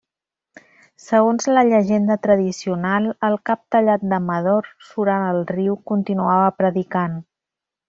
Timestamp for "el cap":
3.29-3.63